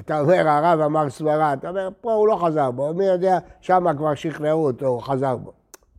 אתה 0.00 0.20
אומר, 0.20 0.48
הרב 0.48 0.80
אמר 0.80 1.10
סברה, 1.10 1.52
אתה 1.52 1.68
אומר, 1.68 1.88
פה 2.00 2.12
הוא 2.12 2.28
לא 2.28 2.36
חזר 2.36 2.70
בו, 2.70 2.94
מי 2.94 3.04
יודע, 3.04 3.38
שם 3.60 3.86
כבר 3.96 4.14
שכנעו 4.14 4.66
אותו, 4.66 4.86
הוא 4.86 5.00
חזר 5.00 5.36
בו. 5.36 5.52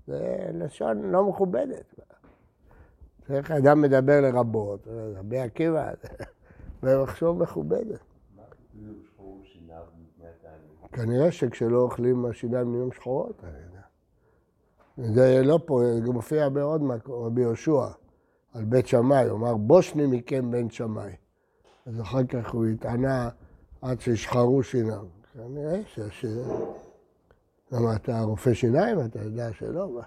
זה 0.07 0.35
לשון 0.53 1.01
לא 1.11 1.23
מכובדת. 1.23 1.95
איך 3.29 3.51
אדם 3.51 3.81
מדבר 3.81 4.21
לרבות, 4.21 4.87
רבי 5.19 5.39
עקיבא, 5.39 5.91
זה 6.85 7.03
מחשוב 7.03 7.43
מכובדת. 7.43 7.99
כנראה 10.91 11.31
שכשלא 11.31 11.77
אוכלים 11.77 12.25
השיניים 12.25 12.71
נהיים 12.71 12.91
שחורות, 12.91 13.43
אני 13.43 13.51
יודע. 13.65 15.13
זה 15.13 15.41
לא 15.43 15.59
פה, 15.65 15.81
זה 16.05 16.11
מופיע 16.11 16.49
בעוד 16.49 16.83
מקום, 16.83 17.25
רבי 17.25 17.41
יהושע, 17.41 17.87
על 18.53 18.63
בית 18.63 18.87
שמאי, 18.87 19.29
הוא 19.29 19.37
אמר, 19.37 19.57
בושני 19.57 20.05
מכם 20.05 20.51
בן 20.51 20.69
שמאי. 20.69 21.15
אז 21.85 22.01
אחר 22.01 22.23
כך 22.23 22.53
הוא 22.53 22.65
התענה 22.65 23.29
עד 23.81 23.99
שישחרו 24.01 24.63
שיניים. 24.63 25.09
כנראה 25.33 25.81
שיש... 25.85 26.25
למה 27.71 27.95
אתה 27.95 28.21
רופא 28.21 28.53
שיניים? 28.53 28.99
אתה 29.05 29.19
יודע 29.19 29.53
שלא? 29.53 30.01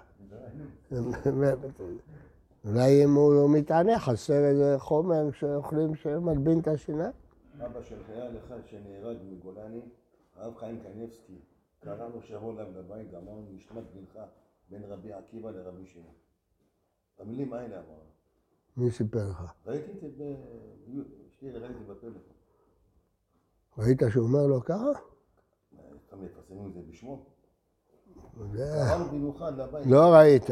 אולי 2.65 3.03
אם 3.03 3.13
הוא 3.13 3.49
מתענה, 3.49 3.99
חסר 3.99 4.45
איזה 4.45 4.75
חומר 4.79 5.31
שאוכלים 5.31 5.95
שמגבין 5.95 6.59
את 6.59 6.67
השיניים? 6.67 7.11
אבא 7.65 7.81
של 7.83 8.03
חייל 8.03 8.37
אחד 8.37 8.59
שנהרג 8.65 9.17
מגולני, 9.31 9.81
הרב 10.35 10.55
חיים 10.57 10.79
קניבסקי, 10.79 11.39
קראנו 11.79 12.21
שיבוא 12.21 12.53
אליו 12.53 12.67
לבית 12.79 13.07
ואמרנו 13.13 13.45
נשמת 13.51 13.83
בנך 13.95 14.19
בין 14.69 14.83
רבי 14.83 15.13
עקיבא 15.13 15.51
לרבי 15.51 15.85
שמעון. 15.85 16.13
המילים 17.19 17.53
האלה 17.53 17.75
אמרנו. 17.75 18.09
מי 18.77 18.91
סיפר 18.91 19.29
לך? 19.29 19.53
ראיתי 19.65 19.91
את 19.91 19.99
זה 19.99 20.07
ב... 20.17 20.35
אשתי 21.27 21.51
ראיתי 21.51 21.83
בפלאפון. 21.87 22.21
ראית 23.77 24.01
שהוא 24.11 24.25
אומר 24.25 24.47
לו 24.47 24.61
ככה? 24.61 24.91
סתם 26.07 26.23
מפרסמים 26.25 26.67
את 26.67 26.73
זה 26.73 26.79
בשמו. 26.91 27.25
במיוחד 29.11 29.57
לבית. 29.57 29.85
לא 29.87 30.13
ראית. 30.13 30.43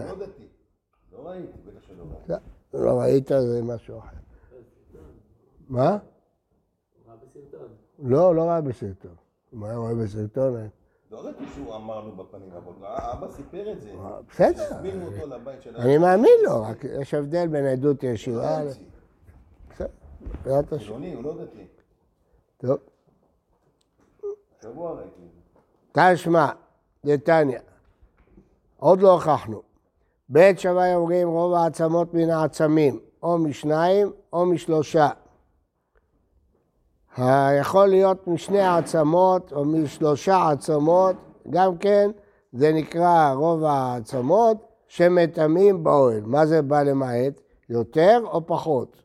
לא. 1.18 1.24
לא 1.24 1.30
ראיתי, 1.30 1.58
בטח 1.66 1.88
שלא 1.88 2.04
ראיתי. 2.04 2.34
לא, 2.74 3.00
ראית, 3.00 3.28
זה 3.28 3.62
משהו 3.64 4.00
אחר. 4.00 4.18
מה? 5.70 5.98
לא, 8.00 8.36
לא 8.36 8.44
ראה 8.44 8.62
בסרטון. 8.62 9.16
אם 9.54 9.64
היה 9.64 9.76
רואה 9.78 9.96
בסרטון, 9.96 10.56
היה- 10.56 10.68
לא 11.12 11.26
ראיתי 11.26 11.44
שהוא 11.56 11.76
אמר 11.76 12.06
לו 12.06 12.12
בפנים, 12.16 12.52
אבל 12.52 12.86
האבא 12.86 13.32
סיפר 13.32 13.72
את 13.72 13.82
זה. 13.82 13.92
בסדר. 14.30 14.64
הזמינו 14.76 15.06
אותו 15.06 15.28
לבית 15.28 15.62
של 15.64 15.78
אני 15.78 15.98
מאמין 15.98 16.40
לו, 16.44 16.62
רק 16.62 16.84
יש 16.84 17.14
הבדל 17.14 17.48
בין 17.48 17.66
עדות 17.66 18.04
ישירה. 18.04 18.64
לא 18.64 18.70
בסדר, 19.72 19.88
בעזרת 20.44 20.74
השם. 20.74 20.86
חילוני, 20.86 21.14
הוא 21.14 21.24
לא 21.24 21.44
דתי. 21.44 21.68
טוב. 22.58 22.78
שבוע 24.62 24.92
ראיתי. 24.92 25.22
תשמע, 25.92 26.50
דתניא, 27.06 27.60
עוד 28.78 29.02
לא 29.02 29.14
הוכחנו. 29.14 29.62
בית 30.30 30.60
שמאי 30.60 30.96
אומרים 30.96 31.28
רוב 31.28 31.54
העצמות 31.54 32.14
מן 32.14 32.30
העצמים, 32.30 33.00
או 33.24 33.38
משניים 33.38 34.12
או 34.34 34.46
משלושה. 34.46 35.10
היכול 37.18 37.88
להיות 37.88 38.28
משני 38.28 38.60
העצמות 38.60 39.54
או 39.54 39.66
משלושה 39.66 40.50
עצמות, 40.50 41.16
גם 41.50 41.78
כן 41.78 42.12
זה 42.52 42.72
נקרא 42.74 43.34
רוב 43.34 43.64
העצמות 43.64 44.58
שמטמאים 44.88 45.84
באוהל. 45.84 46.22
מה 46.26 46.46
זה 46.46 46.62
בא 46.62 46.84
למעט? 46.84 47.42
יותר 47.70 48.22
או 48.24 48.48
פחות? 48.48 48.98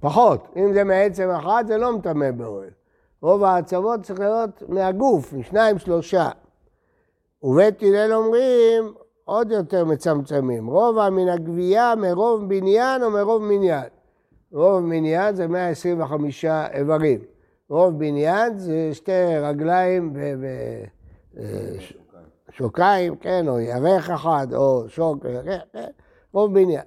פחות. 0.00 0.48
אם 0.56 0.72
זה 0.74 0.84
מעצם 0.84 1.30
אחד 1.30 1.64
זה 1.66 1.78
לא 1.78 1.96
מטמא 1.96 2.30
באוהל. 2.30 2.70
רוב 3.22 3.44
העצמות 3.44 4.02
צריך 4.02 4.20
להיות 4.20 4.62
מהגוף, 4.68 5.32
משניים, 5.32 5.78
שלושה. 5.78 6.28
ובית 7.42 7.82
הלל 7.82 8.12
אומרים 8.12 8.94
עוד 9.24 9.50
יותר 9.50 9.84
מצמצמים, 9.84 10.66
רובע 10.66 11.10
מן 11.10 11.28
הגבייה 11.28 11.94
מרוב 11.94 12.48
בניין 12.48 13.02
או 13.02 13.10
מרוב 13.10 13.42
מניין. 13.42 13.88
רוב 14.52 14.80
מניין 14.80 15.34
זה 15.34 15.48
125 15.48 16.44
איברים. 16.44 17.20
רוב 17.68 17.98
בניין 17.98 18.58
זה 18.58 18.90
שתי 18.92 19.12
רגליים 19.42 20.12
ושוקיים, 22.48 23.16
כן, 23.16 23.48
או 23.48 23.60
ירך 23.60 24.10
אחד, 24.10 24.46
או 24.54 24.84
שוק, 24.88 25.24
וירך, 25.24 25.62
כן, 25.72 25.88
רוב 26.32 26.54
בניין. 26.54 26.84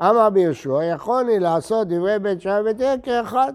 אמר 0.00 0.30
ביהושע, 0.30 0.84
יכולני 0.84 1.38
לעשות 1.38 1.88
דברי 1.88 2.18
בית 2.18 2.40
שמאי 2.40 2.60
ובית 2.60 2.80
הלל 2.80 2.98
כאחד. 3.02 3.52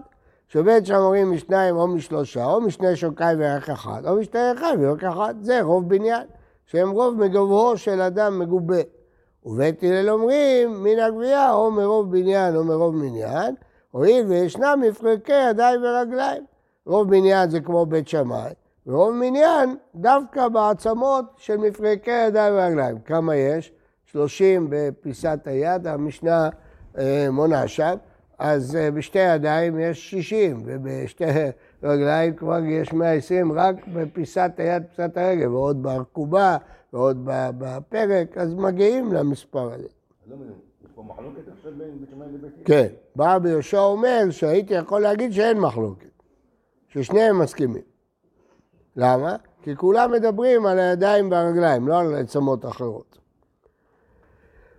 שבית 0.48 0.86
שם 0.86 0.94
אומרים 0.94 1.32
משניים 1.32 1.76
או 1.76 1.86
משלושה, 1.88 2.44
או 2.44 2.60
משני 2.60 2.96
שוקיים 2.96 3.40
וערך 3.40 3.70
אחד, 3.70 4.02
או 4.06 4.16
משתי 4.16 4.38
ירחיים 4.38 4.82
וערך 4.82 5.04
אחד. 5.04 5.34
זה 5.40 5.62
רוב 5.62 5.88
בניין, 5.88 6.26
שהם 6.66 6.90
רוב 6.90 7.24
מגובהו 7.24 7.76
של 7.76 8.00
אדם 8.00 8.38
מגובה. 8.38 8.80
ובית 9.44 9.82
הלל 9.82 10.10
אומרים 10.10 10.82
מן 10.82 10.98
הגבייה, 10.98 11.52
או 11.52 11.70
מרוב 11.70 12.10
בניין 12.12 12.56
או 12.56 12.64
מרוב 12.64 12.96
מניין, 12.96 13.54
הואיל 13.90 14.26
וישנם 14.26 14.82
מפרקי 14.88 15.48
ידיים 15.50 15.80
ורגליים. 15.82 16.44
רוב 16.86 17.10
בניין 17.10 17.50
זה 17.50 17.60
כמו 17.60 17.86
בית 17.86 18.08
שמאי, 18.08 18.52
ורוב 18.86 19.14
מניין 19.14 19.76
דווקא 19.94 20.48
בעצמות 20.48 21.24
של 21.36 21.56
מפרקי 21.56 22.10
ידיים 22.26 22.54
ורגליים. 22.54 22.98
כמה 22.98 23.36
יש? 23.36 23.72
30 24.04 24.66
בפיסת 24.70 25.38
היד, 25.44 25.86
המשנה 25.86 26.48
אה, 26.98 27.26
מונה 27.30 27.68
שם. 27.68 27.94
אז 28.38 28.76
אה, 28.76 28.90
בשתי 28.90 29.18
ידיים 29.18 29.78
יש 29.78 30.10
60, 30.10 30.62
ובשתי 30.64 31.24
רגליים 31.82 32.36
כבר 32.36 32.58
יש 32.64 32.92
120 32.92 33.52
רק 33.52 33.86
בפיסת 33.92 34.50
היד, 34.56 34.82
פיסת 34.88 35.16
הרגל, 35.16 35.48
ועוד 35.48 35.82
בארכובה, 35.82 36.56
ועוד 36.92 37.18
בפרק, 37.58 38.38
אז 38.38 38.54
מגיעים 38.54 39.12
למספר 39.12 39.72
הזה. 39.72 39.88
לא? 40.30 40.36
כן, 42.64 42.86
בא 43.16 43.34
רבי 43.34 43.48
יהושע 43.48 43.78
אומר 43.78 44.30
שהייתי 44.30 44.74
יכול 44.74 45.02
להגיד 45.02 45.32
שאין 45.32 45.58
מחלוקת, 45.58 46.22
ששניהם 46.88 47.38
מסכימים. 47.38 47.82
למה? 48.96 49.36
כי 49.62 49.76
כולם 49.76 50.12
מדברים 50.12 50.66
על 50.66 50.78
הידיים 50.78 51.30
והרגליים, 51.30 51.88
לא 51.88 52.00
על 52.00 52.14
עצמות 52.14 52.64
אחרות. 52.64 53.18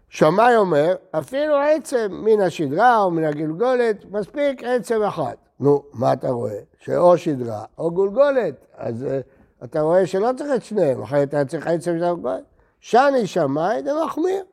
שמאי 0.09 0.55
אומר, 0.55 0.95
אפילו 1.11 1.55
עצם 1.55 2.07
מן 2.11 2.41
השדרה 2.41 3.03
או 3.03 3.11
מן 3.11 3.23
הגלגולת, 3.23 4.05
מספיק 4.11 4.63
עצם 4.63 5.03
אחד. 5.03 5.35
נו, 5.59 5.83
מה 5.93 6.13
אתה 6.13 6.29
רואה? 6.29 6.59
שאו 6.79 7.17
שדרה 7.17 7.63
או 7.77 7.91
גולגולת. 7.91 8.65
אז 8.77 9.03
uh, 9.03 9.63
אתה 9.63 9.81
רואה 9.81 10.07
שלא 10.07 10.29
צריך 10.37 10.49
את 10.55 10.63
שניהם, 10.63 11.01
אחרת 11.01 11.27
אתה 11.27 11.45
צריך 11.45 11.67
עצם 11.67 11.97
של 11.97 12.03
הגולגולת. 12.03 12.43
שני 12.79 13.27
שמאי 13.27 13.83
זה 13.83 13.91
מחמיר. 14.05 14.43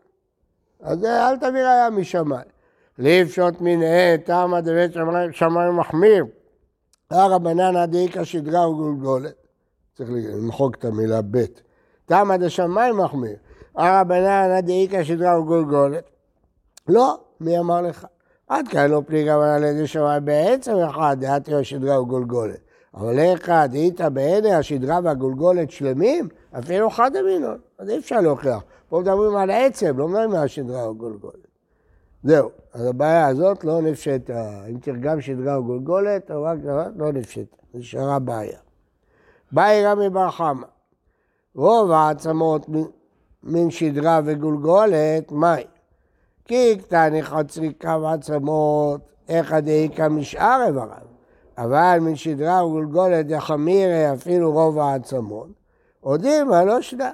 אז 0.82 1.02
uh, 1.02 1.06
אל 1.06 1.36
תביא 1.36 1.60
ראיה 1.60 1.90
משמאי. 1.90 2.42
לפשוט 2.98 3.54
מנהה, 3.60 4.18
תמה 4.18 4.60
דבית 4.60 4.92
שמאי, 5.32 5.70
מחמיר. 5.70 6.24
הרבנן 7.10 7.86
דאיכא 7.86 8.24
שדרה 8.24 8.70
וגולגולת. 8.70 9.34
צריך 9.96 10.10
למחוק 10.12 10.76
את 10.76 10.84
המילה 10.84 11.20
ב'. 11.30 11.44
תמה 12.04 12.36
דשמאי 12.36 12.92
מחמיר. 12.92 13.36
הרבנן 13.76 14.60
דאיכא 14.60 15.04
שדרה 15.04 15.40
וגולגולת. 15.40 16.10
לא, 16.88 17.18
מי 17.40 17.58
אמר 17.58 17.82
לך? 17.82 18.06
עד 18.48 18.68
כאן 18.68 18.90
לא 18.90 19.02
פליגה 19.06 19.54
על 19.54 19.64
ידי 19.64 19.86
שמאי 19.86 20.20
בעצם 20.20 20.76
אחד, 20.76 21.16
דעתי 21.20 21.54
השדרה 21.54 22.00
וגולגולת. 22.00 22.60
אבל 22.94 23.18
איך 23.18 23.48
דהית 23.48 24.00
בעיני 24.00 24.54
השדרה 24.54 24.98
והגולגולת 25.04 25.70
שלמים? 25.70 26.28
אפילו 26.58 26.88
אחד 26.88 27.16
המינון, 27.16 27.58
אז 27.78 27.90
אי 27.90 27.98
אפשר 27.98 28.20
להוכיח. 28.20 28.62
פה 28.88 29.00
מדברים 29.00 29.36
על 29.36 29.50
עצם, 29.50 29.98
לא 29.98 30.08
מדברים 30.08 30.30
על 30.30 30.44
השדרה 30.44 30.90
וגולגולת. 30.90 31.46
זהו, 32.24 32.50
אז 32.74 32.86
הבעיה 32.86 33.26
הזאת 33.26 33.64
לא 33.64 33.80
נפשטה. 33.80 34.64
אם 34.70 34.78
תרגם 34.78 35.20
שדרה 35.20 35.60
וגולגולת, 35.60 36.30
או 36.30 36.42
רק 36.42 36.58
דבר, 36.58 36.86
לא 36.96 37.12
נפשטה. 37.12 37.56
נשארה 37.74 38.18
בעיה. 38.18 38.58
באי 39.52 39.86
רמי 39.86 40.10
בר 40.10 40.30
חמא. 40.30 40.66
רוב 41.54 41.90
העצמות 41.90 42.66
מן 43.46 43.70
שדרה 43.70 44.20
וגולגולת, 44.24 45.32
מהי? 45.32 45.64
כי 46.44 46.76
קטני 46.78 47.22
חצי 47.22 47.72
קו 47.72 48.08
עצמות, 48.08 49.00
איכא 49.28 49.60
דאיכא 49.60 50.08
משאר 50.08 50.62
איבריו. 50.66 51.06
אבל 51.58 51.98
מן 52.00 52.16
שדרה 52.16 52.66
וגולגולת 52.66 53.26
דחמירי 53.26 54.12
אפילו 54.12 54.52
רוב 54.52 54.78
העצמות, 54.78 55.48
הודימה 56.00 56.64
לא 56.64 56.80
שדה. 56.80 57.10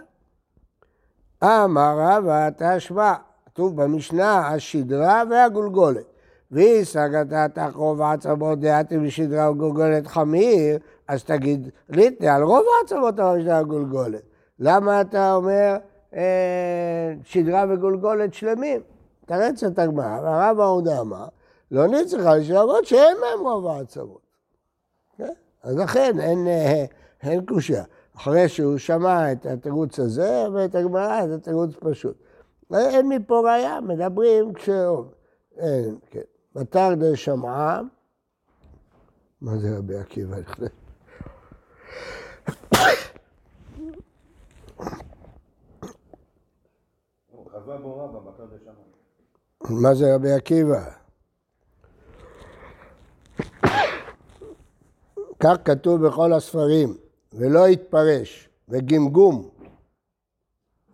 אמר 1.45 1.95
רבא 1.99 2.49
תשמע, 2.57 3.15
כתוב 3.47 3.83
במשנה 3.83 4.49
השדרה 4.49 5.23
והגולגולת. 5.31 6.05
והיא 6.51 6.85
סגתה 6.85 7.47
תח 7.55 7.71
רוב 7.75 8.03
העצמות 8.03 8.61
דעתי 8.61 8.99
בשדרה 8.99 9.51
וגולגולת 9.51 10.07
חמיר, 10.07 10.79
אז 11.09 11.25
תגיד 11.25 11.69
ליטני 11.89 12.29
על 12.29 12.43
רוב 12.43 12.63
העצמות 12.81 13.15
שדרה 13.15 13.63
וגולגולת. 13.63 14.23
למה 14.59 15.01
אתה 15.01 15.35
אומר 15.35 15.77
שדרה 17.25 17.65
וגולגולת 17.71 18.35
שלמים? 18.35 18.81
תרץ 19.27 19.65
את 19.65 19.79
הגמרא, 19.79 20.21
והרב 20.21 20.61
ההודה 20.61 21.01
אמר, 21.01 21.27
לא 21.71 21.87
נצטרך 21.87 22.27
לשלמות 22.27 22.87
שאין 22.87 23.17
מהם 23.21 23.47
רוב 23.47 23.67
העצמות. 23.67 24.21
כן? 25.17 25.33
אז 25.63 25.77
לכן 25.77 26.21
אין, 26.21 26.47
אה, 26.47 26.85
אין 27.23 27.47
קושייה. 27.47 27.85
אחרי 28.17 28.49
שהוא 28.49 28.79
שמע 28.79 29.33
את 29.33 29.47
התירוץ 29.47 29.99
הזה 29.99 30.47
ואת 30.55 30.75
הגמרא, 30.75 31.27
זה 31.27 31.39
תירוץ 31.39 31.71
פשוט. 31.81 32.17
אין 32.75 33.09
מפה 33.09 33.41
ראייה, 33.45 33.81
מדברים 33.81 34.55
כש... 34.55 34.69
אין, 35.57 35.99
כן. 36.11 36.21
בתר 36.55 36.95
דה 36.95 37.17
שמעה, 37.17 37.81
מה 39.41 39.59
זה 39.59 39.79
רבי 39.79 39.97
עקיבא? 39.97 40.37
חזר 47.63 47.77
בו 47.77 47.99
רבא, 47.99 48.19
בקר 48.19 48.45
דשמאי. 48.45 49.81
מה 49.83 49.95
זה 49.95 50.15
רבי 50.15 50.33
עקיבא? 50.33 50.91
כך 55.41 55.57
כתוב 55.65 56.07
בכל 56.07 56.33
הספרים, 56.33 56.97
ולא 57.33 57.69
יתפרש, 57.69 58.49
וגמגום. 58.69 59.49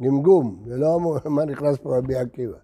גמגום, 0.03 0.63
זה 0.67 0.77
לא 0.77 0.97
אמור, 0.97 1.19
מה 1.37 1.45
נכנס 1.45 1.79
פה 1.79 1.99
רבי 1.99 2.17
עקיבא. 2.17 2.59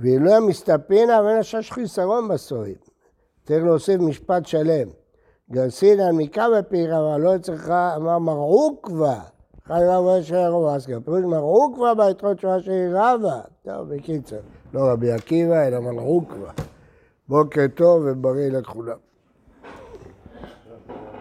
ואם 0.00 0.24
לא 0.24 0.46
מסתפינא 0.48 1.20
ואין 1.20 1.38
השש 1.38 1.72
חיסרון 1.72 2.28
בסורים. 2.28 2.76
צריך 3.46 3.64
להוסיף 3.64 4.00
משפט 4.00 4.46
שלם. 4.46 4.88
גרסינא 5.50 6.12
מקרא 6.12 6.60
בפירא, 6.60 6.98
אבל 6.98 7.20
לא 7.20 7.36
אצלך, 7.36 7.70
אמר 7.70 8.18
מרעו. 8.18 8.80
חי 9.68 9.80
רב 9.86 10.06
אשר 10.06 10.52
רב 10.52 10.64
אסקר. 10.76 10.98
פירוש 11.04 11.24
מרעו 11.24 11.72
כבר 11.74 11.94
ביתרות 11.94 12.40
שואה 12.40 12.60
שהיא 12.60 12.88
רבה. 12.92 13.40
טוב, 13.62 13.94
בקיצור, 13.94 14.38
לא 14.74 14.80
רבי 14.92 15.12
עקיבא, 15.12 15.66
אלא 15.66 15.80
מרעו 15.80 16.22
כבר. 16.28 16.50
בוקר 17.28 17.64
טוב 17.74 18.02
ובריא 18.06 18.50
לכולם. 18.50 18.96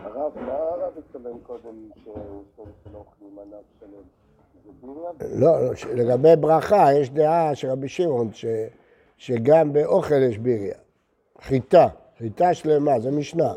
הרב, 0.03 0.31
מה 0.36 0.53
הרב 0.53 0.93
התכוון 0.97 1.38
קודם 1.43 1.89
שהוא 2.03 2.43
שלא 2.55 2.97
אוכלים 2.97 3.39
ענף 3.39 3.63
שלם? 3.79 5.41
לא, 5.41 5.65
לא, 5.65 5.71
לגבי 5.93 6.36
ברכה, 6.36 6.93
יש 6.93 7.10
דעה 7.10 7.55
של 7.55 7.69
רבי 7.69 7.88
שמעון, 7.88 8.29
שגם 9.17 9.73
באוכל 9.73 10.21
יש 10.21 10.38
ביריה. 10.38 10.75
חיטה, 11.41 11.88
חיטה 12.17 12.53
שלמה, 12.53 12.99
זה 12.99 13.12
משנה. 13.12 13.53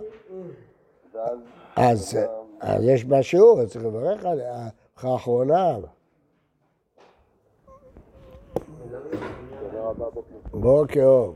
אז 1.77 2.19
יש 2.81 3.05
בה 3.05 3.23
שיעור, 3.23 3.65
צריך 3.65 3.85
לברך 3.85 4.25
עליה. 4.25 4.69
האחרונה. 5.05 5.77
בוקר 10.53 11.05
אור. 11.05 11.35